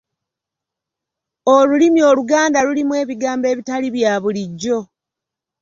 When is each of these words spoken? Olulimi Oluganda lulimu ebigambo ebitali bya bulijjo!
Olulimi 1.55 2.01
Oluganda 2.09 2.59
lulimu 2.65 2.93
ebigambo 3.01 3.45
ebitali 3.53 3.87
bya 3.95 4.13
bulijjo! 4.23 4.77